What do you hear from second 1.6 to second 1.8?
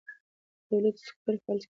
کېږي.